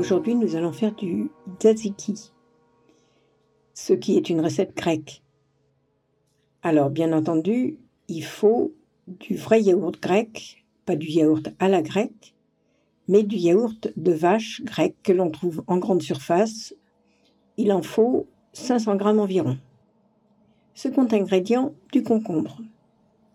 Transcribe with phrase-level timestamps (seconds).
[0.00, 2.32] Aujourd'hui, nous allons faire du tzatziki,
[3.74, 5.22] ce qui est une recette grecque.
[6.62, 7.76] Alors, bien entendu,
[8.08, 8.72] il faut
[9.06, 12.34] du vrai yaourt grec, pas du yaourt à la grecque,
[13.08, 16.74] mais du yaourt de vache grec que l'on trouve en grande surface.
[17.58, 19.58] Il en faut 500 grammes environ.
[20.72, 22.62] Second ingrédient, du concombre.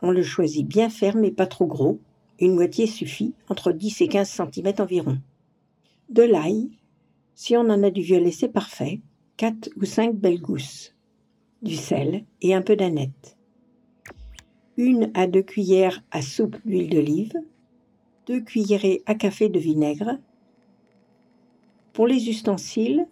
[0.02, 2.00] On le choisit bien ferme et pas trop gros.
[2.40, 5.20] Une moitié suffit, entre 10 et 15 cm environ.
[6.10, 6.70] De l'ail.
[7.34, 9.02] Si on en a du violet, c'est parfait.
[9.38, 10.94] 4 ou 5 belles gousses.
[11.64, 13.38] Du sel et un peu d'aneth.
[14.78, 17.34] Une à deux cuillères à soupe d'huile d'olive.
[18.28, 20.20] Deux cuillerées à café de vinaigre.
[21.92, 23.08] Pour les ustensiles,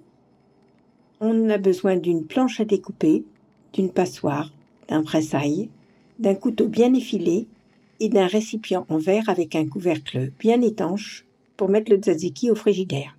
[1.20, 3.26] on a besoin d'une planche à découper,
[3.74, 4.54] d'une passoire,
[4.88, 5.70] d'un presse-ail,
[6.20, 7.48] d'un couteau bien effilé
[8.00, 11.26] et d'un récipient en verre avec un couvercle bien étanche
[11.58, 13.18] pour mettre le tzatziki au frigidaire.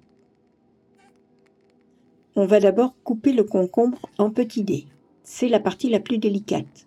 [2.36, 4.86] On va d'abord couper le concombre en petits dés.
[5.22, 6.86] C'est la partie la plus délicate.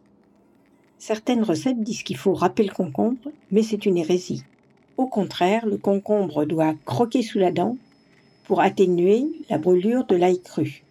[0.99, 4.43] Certaines recettes disent qu'il faut râper le concombre, mais c'est une hérésie.
[4.97, 7.77] Au contraire, le concombre doit croquer sous la dent
[8.45, 10.83] pour atténuer la brûlure de l'ail cru.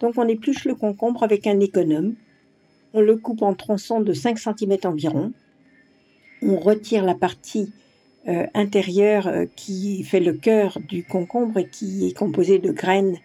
[0.00, 2.14] Donc on épluche le concombre avec un économe.
[2.92, 5.32] On le coupe en tronçons de 5 cm environ.
[6.42, 7.72] On retire la partie
[8.26, 13.18] euh, euh, qui fait le cœur du concombre et qui est composée de graines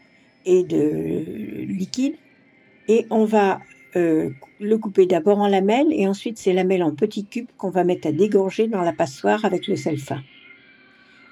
[0.46, 2.16] et de liquide.
[2.88, 3.62] Et on va
[3.96, 7.84] euh, le couper d'abord en lamelles et ensuite ces lamelles en petits cubes qu'on va
[7.84, 10.22] mettre à dégorger dans la passoire avec le sel fin.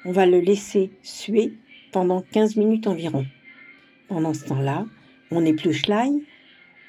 [0.05, 1.53] On va le laisser suer
[1.91, 3.25] pendant 15 minutes environ.
[4.07, 4.85] Pendant ce temps-là,
[5.31, 6.23] on épluche l'ail,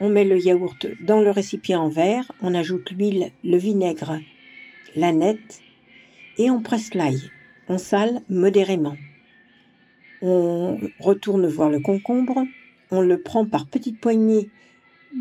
[0.01, 4.21] on met le yaourt dans le récipient en verre, on ajoute l'huile, le vinaigre,
[4.95, 5.61] la nette
[6.39, 7.31] et on presse l'ail.
[7.69, 8.97] On sale modérément.
[10.23, 12.45] On retourne voir le concombre,
[12.91, 14.49] on le prend par petites poignées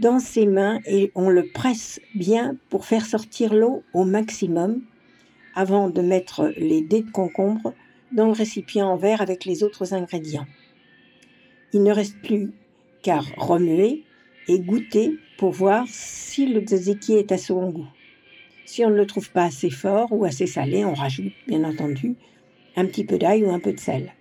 [0.01, 4.81] dans ses mains et on le presse bien pour faire sortir l'eau au maximum
[5.56, 7.73] avant de mettre les dés de concombre
[8.11, 10.47] dans le récipient en verre avec les autres ingrédients.
[11.73, 12.51] Il ne reste plus
[13.01, 14.03] car remuer
[14.47, 17.88] et goûter pour voir si le tzatziki est à son goût.
[18.67, 22.16] Si on ne le trouve pas assez fort ou assez salé, on rajoute bien entendu
[22.75, 24.13] un petit peu d'ail ou un peu de sel.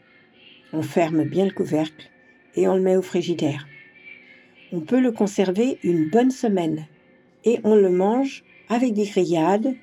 [0.72, 2.08] On ferme bien le couvercle
[2.54, 3.66] et on le met au frigidaire.
[4.70, 6.86] On peut le conserver une bonne semaine
[7.44, 9.74] et on le mange avec des grillades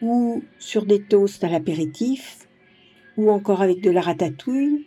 [0.00, 2.48] ou sur des toasts à l'apéritif
[3.18, 4.86] ou encore avec de la ratatouille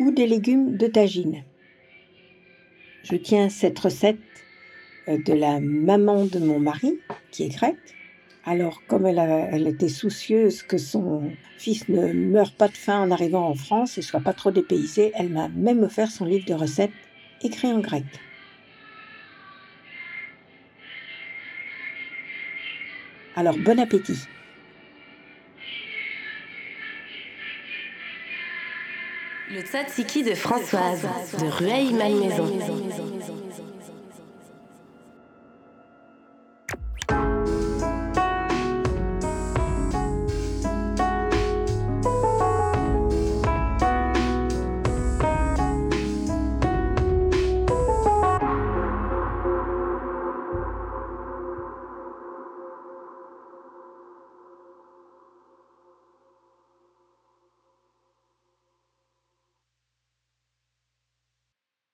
[0.00, 1.44] ou des légumes de tagine.
[3.04, 4.18] Je tiens cette recette
[5.08, 6.98] euh, de la maman de mon mari,
[7.30, 7.96] qui est grecque.
[8.50, 13.46] Alors, comme elle, était soucieuse que son fils ne meure pas de faim en arrivant
[13.46, 16.90] en France et soit pas trop dépaysé, elle m'a même offert son livre de recettes
[17.42, 18.02] écrit en grec.
[23.36, 24.18] Alors, bon appétit
[29.48, 31.06] Le tzatziki de Françoise
[31.38, 32.99] de Rueil-Malmaison.